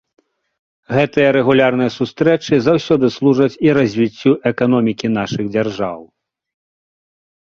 Гэтыя 0.99 1.29
рэгулярныя 1.37 1.91
сустрэчы 1.97 2.55
заўсёды 2.67 3.05
служаць 3.17 3.53
і 3.69 3.77
развіццю 3.79 4.31
эканомікі 4.51 5.07
нашых 5.19 5.45
дзяржаў. 5.53 5.99